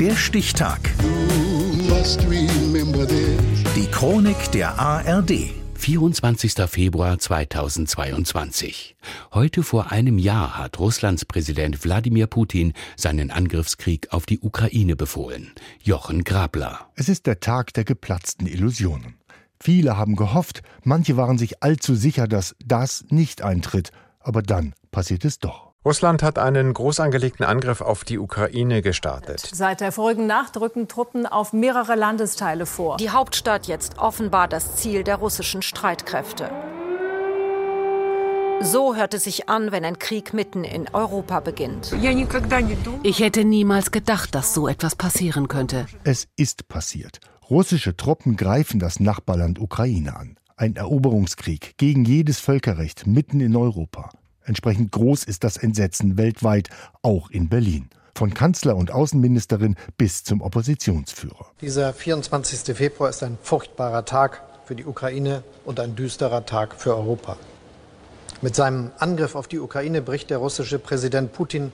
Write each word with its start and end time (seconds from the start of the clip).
Der 0.00 0.14
Stichtag. 0.14 0.78
Die 3.74 3.86
Chronik 3.90 4.52
der 4.52 4.78
ARD. 4.78 5.32
24. 5.74 6.52
Februar 6.68 7.18
2022. 7.18 8.94
Heute 9.34 9.64
vor 9.64 9.90
einem 9.90 10.18
Jahr 10.18 10.56
hat 10.56 10.78
Russlands 10.78 11.24
Präsident 11.24 11.82
Wladimir 11.82 12.28
Putin 12.28 12.74
seinen 12.96 13.32
Angriffskrieg 13.32 14.12
auf 14.12 14.24
die 14.24 14.38
Ukraine 14.38 14.94
befohlen. 14.94 15.50
Jochen 15.82 16.22
Grabler. 16.22 16.88
Es 16.94 17.08
ist 17.08 17.26
der 17.26 17.40
Tag 17.40 17.74
der 17.74 17.82
geplatzten 17.82 18.46
Illusionen. 18.46 19.16
Viele 19.58 19.96
haben 19.96 20.14
gehofft, 20.14 20.62
manche 20.84 21.16
waren 21.16 21.38
sich 21.38 21.64
allzu 21.64 21.96
sicher, 21.96 22.28
dass 22.28 22.54
das 22.64 23.04
nicht 23.10 23.42
eintritt. 23.42 23.90
Aber 24.20 24.42
dann 24.42 24.74
passiert 24.92 25.24
es 25.24 25.40
doch. 25.40 25.67
Russland 25.84 26.24
hat 26.24 26.38
einen 26.38 26.74
groß 26.74 26.98
angelegten 27.00 27.46
Angriff 27.46 27.80
auf 27.80 28.02
die 28.02 28.18
Ukraine 28.18 28.82
gestartet. 28.82 29.40
Seit 29.40 29.80
der 29.80 29.92
vorigen 29.92 30.26
Nacht 30.26 30.56
rücken 30.56 30.88
Truppen 30.88 31.24
auf 31.24 31.52
mehrere 31.52 31.94
Landesteile 31.94 32.66
vor. 32.66 32.96
Die 32.96 33.10
Hauptstadt 33.10 33.68
jetzt 33.68 33.96
offenbar 33.98 34.48
das 34.48 34.74
Ziel 34.76 35.04
der 35.04 35.16
russischen 35.16 35.62
Streitkräfte. 35.62 36.50
So 38.60 38.96
hört 38.96 39.14
es 39.14 39.22
sich 39.24 39.48
an, 39.48 39.70
wenn 39.70 39.84
ein 39.84 40.00
Krieg 40.00 40.34
mitten 40.34 40.64
in 40.64 40.88
Europa 40.92 41.38
beginnt. 41.38 41.94
Ich 43.04 43.20
hätte 43.20 43.44
niemals 43.44 43.92
gedacht, 43.92 44.34
dass 44.34 44.52
so 44.52 44.66
etwas 44.66 44.96
passieren 44.96 45.46
könnte. 45.46 45.86
Es 46.02 46.26
ist 46.36 46.66
passiert. 46.68 47.20
Russische 47.48 47.96
Truppen 47.96 48.36
greifen 48.36 48.80
das 48.80 48.98
Nachbarland 48.98 49.60
Ukraine 49.60 50.16
an. 50.16 50.36
Ein 50.56 50.74
Eroberungskrieg 50.74 51.74
gegen 51.78 52.04
jedes 52.04 52.40
Völkerrecht 52.40 53.06
mitten 53.06 53.38
in 53.38 53.54
Europa. 53.54 54.10
Entsprechend 54.48 54.92
groß 54.92 55.24
ist 55.24 55.44
das 55.44 55.58
Entsetzen 55.58 56.16
weltweit, 56.16 56.70
auch 57.02 57.30
in 57.30 57.50
Berlin. 57.50 57.90
Von 58.14 58.32
Kanzler 58.32 58.76
und 58.76 58.90
Außenministerin 58.90 59.76
bis 59.98 60.24
zum 60.24 60.40
Oppositionsführer. 60.40 61.46
Dieser 61.60 61.92
24. 61.92 62.74
Februar 62.74 63.10
ist 63.10 63.22
ein 63.22 63.36
furchtbarer 63.42 64.06
Tag 64.06 64.42
für 64.64 64.74
die 64.74 64.86
Ukraine 64.86 65.44
und 65.64 65.78
ein 65.78 65.94
düsterer 65.94 66.46
Tag 66.46 66.74
für 66.74 66.96
Europa. 66.96 67.36
Mit 68.40 68.56
seinem 68.56 68.90
Angriff 68.98 69.34
auf 69.34 69.48
die 69.48 69.58
Ukraine 69.58 70.00
bricht 70.00 70.30
der 70.30 70.38
russische 70.38 70.78
Präsident 70.78 71.32
Putin 71.32 71.72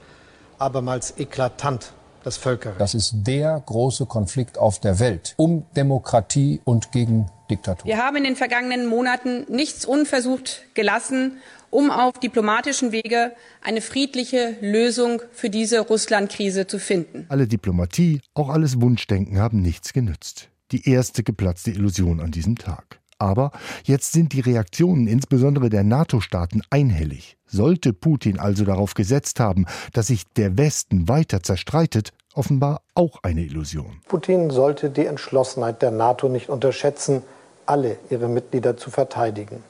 abermals 0.59 1.15
eklatant 1.17 1.93
das 2.25 2.37
Völkerrecht. 2.39 2.81
Das 2.81 2.95
ist 2.95 3.13
der 3.27 3.63
große 3.65 4.07
Konflikt 4.07 4.59
auf 4.59 4.81
der 4.81 4.99
Welt 4.99 5.35
um 5.37 5.67
Demokratie 5.77 6.61
und 6.65 6.91
gegen 6.91 7.31
Diktatur. 7.51 7.87
Wir 7.87 7.99
haben 7.99 8.17
in 8.17 8.25
den 8.25 8.37
vergangenen 8.37 8.87
Monaten 8.87 9.45
nichts 9.49 9.85
unversucht 9.85 10.63
gelassen, 10.75 11.39
um 11.75 11.91
auf 11.91 12.21
diplomatischen 12.21 12.93
Wege 12.93 13.33
eine 13.61 13.81
friedliche 13.81 14.55
Lösung 14.61 15.21
für 15.33 15.51
diese 15.51 15.81
Russland-Krise 15.81 16.69
zu 16.69 16.79
finden. 16.79 17.27
Alle 17.29 17.49
Diplomatie, 17.49 18.21
auch 18.33 18.49
alles 18.49 18.81
Wunschdenken 18.81 19.41
haben 19.41 19.61
nichts 19.61 19.93
genützt. 19.93 20.51
Die 20.71 20.89
erste 20.89 21.25
geplatzte 21.25 21.73
Illusion 21.73 22.21
an 22.21 22.31
diesem 22.31 22.57
Tag. 22.57 23.01
Aber 23.19 23.51
jetzt 23.83 24.13
sind 24.13 24.35
die 24.35 24.41
Reaktionen 24.41 25.09
insbesondere 25.09 25.69
der 25.69 25.83
NATO-Staaten 25.83 26.63
einhellig. 26.71 27.37
Sollte 27.45 27.93
Putin 27.93 28.39
also 28.39 28.65
darauf 28.65 28.95
gesetzt 28.95 29.41
haben, 29.41 29.67
dass 29.93 30.07
sich 30.09 30.23
der 30.37 30.57
Westen 30.57 31.09
weiter 31.09 31.43
zerstreitet, 31.43 32.13
offenbar 32.35 32.83
auch 32.95 33.19
eine 33.25 33.43
Illusion. 33.43 34.01
Putin 34.07 34.51
sollte 34.51 34.91
die 34.91 35.07
Entschlossenheit 35.07 35.83
der 35.83 35.91
NATO 35.91 36.29
nicht 36.29 36.51
unterschätzen, 36.51 37.23
alle 37.67 37.99
ihre 38.11 38.29
Mitglieder 38.29 38.77
zu 38.77 38.91
verteidigen. 38.91 39.65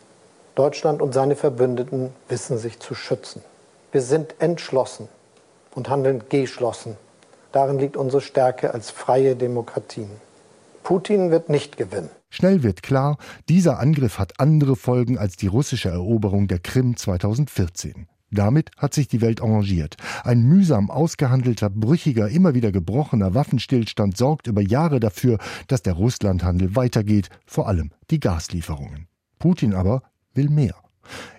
Deutschland 0.55 1.03
und 1.03 1.13
seine 1.15 1.37
Verbündeten 1.37 2.11
wissen 2.29 2.59
sich 2.59 2.79
zu 2.79 2.95
schützen. 2.95 3.43
Wir 3.93 4.03
sind 4.03 4.37
entschlossen 4.39 5.09
und 5.75 5.89
handeln 5.89 6.23
geschlossen. 6.29 6.97
Darin 7.53 7.79
liegt 7.79 7.97
unsere 7.97 8.21
Stärke 8.21 8.75
als 8.75 8.91
freie 8.91 9.37
Demokratien. 9.37 10.11
Putin 10.83 11.31
wird 11.31 11.49
nicht 11.49 11.77
gewinnen. 11.77 12.11
Schnell 12.31 12.63
wird 12.63 12.83
klar, 12.83 13.17
dieser 13.49 13.79
Angriff 13.79 14.19
hat 14.19 14.39
andere 14.39 14.77
Folgen 14.77 15.19
als 15.19 15.37
die 15.37 15.47
russische 15.47 15.89
Eroberung 15.89 16.47
der 16.47 16.59
Krim 16.59 16.97
2014. 16.97 18.07
Damit 18.31 18.71
hat 18.77 18.95
sich 18.95 19.07
die 19.07 19.21
Welt 19.21 19.41
arrangiert. 19.41 19.97
Ein 20.25 20.43
mühsam 20.43 20.91
ausgehandelter, 20.91 21.71
brüchiger, 21.71 22.29
immer 22.29 22.55
wieder 22.55 22.73
gebrochener 22.73 23.35
Waffenstillstand 23.35 24.17
sorgt 24.17 24.49
über 24.49 24.61
Jahre 24.61 24.99
dafür, 24.99 25.39
dass 25.69 25.83
der 25.83 25.95
Russlandhandel 25.95 26.75
weitergeht, 26.75 27.29
vor 27.47 27.69
allem 27.69 27.93
die 28.11 28.19
Gaslieferungen. 28.21 29.07
Putin 29.39 29.75
aber 29.75 30.03
will 30.35 30.49
mehr. 30.49 30.75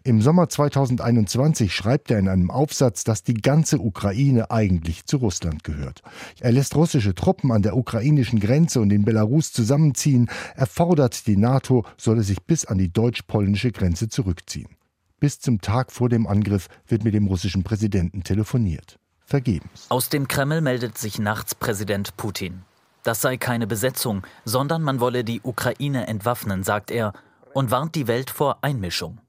Im 0.04 0.22
Sommer 0.22 0.48
2021 0.48 1.74
schreibt 1.74 2.12
er 2.12 2.20
in 2.20 2.30
einem 2.30 2.52
Aufsatz, 2.52 3.04
dass 3.04 3.24
die 3.24 3.34
ganze 3.34 3.80
Ukraine 3.80 4.52
eigentlich 4.52 5.06
zu 5.06 5.18
Russland 5.18 5.64
gehört. 5.64 6.02
Er 6.40 6.52
lässt 6.52 6.76
russische 6.76 7.16
Truppen 7.16 7.52
an 7.52 7.64
der 7.64 7.76
ukrainischen 7.76 8.40
Grenze 8.40 8.80
und 8.80 8.92
in 8.92 9.06
Belarus 9.06 9.52
zusammenziehen. 9.52 10.30
Er 10.56 10.68
fordert, 10.68 11.26
die 11.28 11.38
NATO 11.38 11.86
solle 11.98 12.24
sich 12.24 12.44
bis 12.44 12.66
an 12.66 12.78
die 12.78 12.92
deutsch-polnische 12.92 13.72
Grenze 13.72 14.08
zurückziehen. 14.08 14.76
Bis 15.20 15.40
zum 15.40 15.62
Tag 15.62 15.92
vor 15.92 16.10
dem 16.10 16.28
Angriff 16.28 16.68
wird 16.88 17.04
mit 17.04 17.14
dem 17.14 17.28
russischen 17.28 17.64
Präsidenten 17.64 18.24
telefoniert. 18.24 19.00
Vergebens. 19.26 19.88
Aus 19.90 20.10
dem 20.10 20.28
Kreml 20.28 20.62
meldet 20.62 21.00
sich 21.00 21.18
nachts 21.18 21.56
Präsident 21.56 22.16
Putin. 22.16 22.62
Das 23.02 23.22
sei 23.22 23.38
keine 23.38 23.66
Besetzung, 23.66 24.24
sondern 24.46 24.84
man 24.84 25.00
wolle 25.00 25.24
die 25.24 25.42
Ukraine 25.42 26.08
entwaffnen, 26.08 26.64
sagt 26.64 26.92
er 26.92 27.14
und 27.56 27.72
warnt 27.72 27.96
die 27.96 28.08
Welt 28.08 28.30
vor 28.30 28.58
Einmischung. 28.62 29.20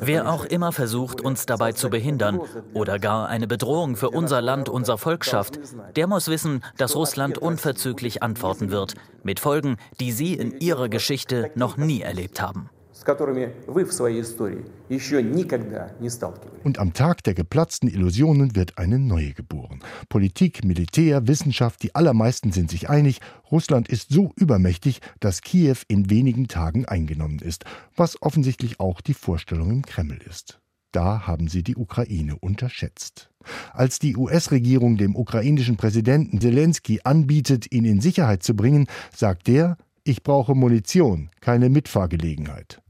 Wer 0.00 0.30
auch 0.30 0.44
immer 0.44 0.72
versucht, 0.72 1.20
uns 1.20 1.44
dabei 1.44 1.72
zu 1.72 1.90
behindern 1.90 2.40
oder 2.72 2.98
gar 2.98 3.28
eine 3.28 3.46
Bedrohung 3.46 3.96
für 3.96 4.10
unser 4.10 4.40
Land, 4.40 4.68
unser 4.68 4.96
Volk 4.96 5.24
schafft, 5.24 5.58
der 5.96 6.06
muss 6.06 6.28
wissen, 6.28 6.62
dass 6.78 6.94
Russland 6.94 7.38
unverzüglich 7.38 8.22
antworten 8.22 8.70
wird, 8.70 8.94
mit 9.22 9.40
Folgen, 9.40 9.76
die 10.00 10.12
Sie 10.12 10.34
in 10.34 10.60
Ihrer 10.60 10.88
Geschichte 10.88 11.50
noch 11.54 11.76
nie 11.76 12.00
erlebt 12.00 12.40
haben 12.40 12.70
с 13.01 13.03
которыми 13.03 13.53
вы 13.67 13.85
в 13.85 13.93
своей 13.93 14.21
истории 14.21 14.65
еще 14.89 15.21
никогда 15.21 15.91
не 15.99 16.09
сталкивались. 16.09 16.63
Und 16.63 16.79
am 16.79 16.93
Tag 16.93 17.23
der 17.23 17.35
geplatzten 17.35 17.87
Illusionen 17.87 18.55
wird 18.55 18.77
eine 18.77 18.97
neue 18.97 19.33
geboren. 19.33 19.81
Politik, 20.09 20.65
Militär, 20.65 21.27
Wissenschaft, 21.27 21.83
die 21.83 21.93
allermeisten 21.93 22.51
sind 22.51 22.71
sich 22.71 22.89
einig, 22.89 23.19
Russland 23.51 23.87
ist 23.87 24.09
so 24.09 24.31
übermächtig, 24.35 25.01
dass 25.19 25.41
Kiew 25.41 25.77
in 25.87 26.09
wenigen 26.09 26.47
Tagen 26.47 26.85
eingenommen 26.85 27.39
ist, 27.39 27.65
was 27.95 28.21
offensichtlich 28.21 28.79
auch 28.79 28.99
die 29.01 29.13
Vorstellung 29.13 29.69
im 29.69 29.81
Kreml 29.83 30.17
ist. 30.27 30.59
Da 30.91 31.27
haben 31.27 31.47
sie 31.47 31.61
die 31.61 31.75
Ukraine 31.75 32.37
unterschätzt. 32.37 33.29
Als 33.73 33.99
die 33.99 34.17
US-Regierung 34.17 34.97
dem 34.97 35.15
ukrainischen 35.15 35.77
Präsidenten 35.77 36.41
Zelensky 36.41 37.01
anbietet, 37.03 37.71
ihn 37.71 37.85
in 37.85 38.01
Sicherheit 38.01 38.41
zu 38.41 38.55
bringen, 38.55 38.87
sagt 39.15 39.47
der, 39.47 39.77
ich 40.03 40.23
brauche 40.23 40.55
Munition, 40.55 41.29
keine 41.41 41.69
Mitfahrgelegenheit. 41.69 42.81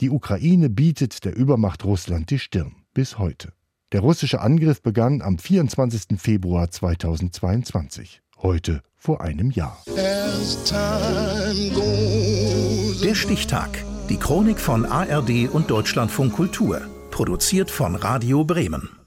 Die 0.00 0.10
Ukraine 0.10 0.70
bietet 0.70 1.24
der 1.24 1.36
Übermacht 1.36 1.84
Russland 1.84 2.30
die 2.30 2.38
Stirn 2.38 2.76
bis 2.94 3.18
heute. 3.18 3.52
Der 3.92 4.00
russische 4.00 4.40
Angriff 4.40 4.82
begann 4.82 5.22
am 5.22 5.38
24. 5.38 6.18
Februar 6.18 6.70
2022, 6.70 8.22
heute 8.42 8.82
vor 8.96 9.22
einem 9.22 9.50
Jahr. 9.50 9.82
Der 13.02 13.14
Stichtag. 13.14 13.84
Die 14.08 14.16
Chronik 14.16 14.60
von 14.60 14.84
ARD 14.84 15.48
und 15.50 15.70
Deutschlandfunk 15.70 16.34
Kultur. 16.34 16.80
Produziert 17.10 17.70
von 17.70 17.94
Radio 17.94 18.44
Bremen. 18.44 18.97